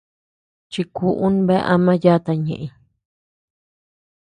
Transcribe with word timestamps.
Chikuʼu 0.71 1.27
bea 1.47 1.67
ama 1.73 1.93
yata 2.03 2.31
ñeʼeñ. 2.45 2.71